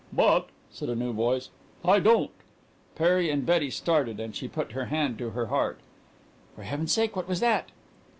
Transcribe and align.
"But," 0.11 0.49
said 0.71 0.89
a 0.89 0.95
new 0.95 1.13
voice, 1.13 1.51
"I 1.85 1.99
don't." 1.99 2.31
Perry 2.95 3.29
and 3.29 3.45
Betty 3.45 3.69
started, 3.69 4.19
and 4.19 4.35
she 4.35 4.47
put 4.47 4.71
her 4.71 4.85
hand 4.85 5.19
to 5.19 5.29
her 5.29 5.45
heart. 5.45 5.79
"For 6.55 6.63
Heaven's 6.63 6.91
sake, 6.91 7.15
what 7.15 7.27
was 7.27 7.39
that?" 7.39 7.69